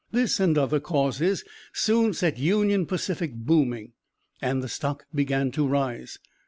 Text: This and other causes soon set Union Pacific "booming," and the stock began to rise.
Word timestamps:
This 0.11 0.39
and 0.39 0.57
other 0.57 0.79
causes 0.79 1.43
soon 1.73 2.13
set 2.13 2.39
Union 2.39 2.87
Pacific 2.87 3.35
"booming," 3.35 3.91
and 4.41 4.63
the 4.63 4.67
stock 4.67 5.05
began 5.13 5.51
to 5.51 5.67
rise. 5.67 6.17